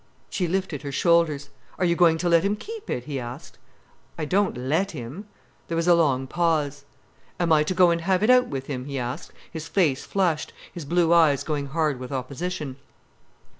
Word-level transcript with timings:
She 0.31 0.47
lifted 0.47 0.81
her 0.81 0.91
shoulders. 0.91 1.51
"Are 1.77 1.85
you 1.85 1.95
going 1.95 2.17
to 2.17 2.27
let 2.27 2.41
him 2.43 2.55
keep 2.55 2.89
it?" 2.89 3.03
he 3.03 3.19
asked. 3.19 3.59
"I 4.17 4.25
don't 4.25 4.57
let 4.57 4.89
him." 4.93 5.27
There 5.67 5.77
was 5.77 5.87
a 5.87 5.93
long 5.93 6.25
pause. 6.25 6.85
"Am 7.39 7.53
I 7.53 7.61
to 7.61 7.75
go 7.75 7.91
and 7.91 8.01
have 8.01 8.23
it 8.23 8.31
out 8.31 8.47
with 8.47 8.65
him?" 8.65 8.85
he 8.85 8.97
asked, 8.97 9.31
his 9.51 9.67
face 9.67 10.03
flushed, 10.03 10.53
his 10.73 10.85
blue 10.85 11.13
eyes 11.13 11.43
going 11.43 11.67
hard 11.67 11.99
with 11.99 12.11
opposition. 12.11 12.77